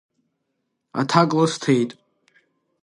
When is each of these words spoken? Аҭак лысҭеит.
Аҭак 0.99 1.29
лысҭеит. 1.37 1.91